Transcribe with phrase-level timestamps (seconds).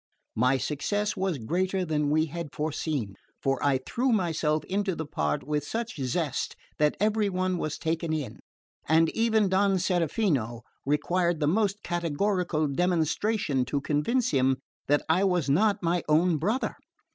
[0.35, 5.43] My success was greater than we had foreseen; for I threw myself into the part
[5.43, 8.39] with such zest that every one was taken in,
[8.89, 15.51] and even Don Serafino required the most categorical demonstration to convince him that I was
[15.51, 16.77] not my own brother.